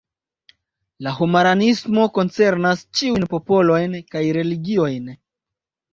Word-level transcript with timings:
La 1.07 1.11
homaranismo 1.25 2.07
koncernas 2.17 2.83
ĉiujn 3.01 3.29
popolojn 3.35 3.95
kaj 4.15 4.25
religiojn. 4.39 5.13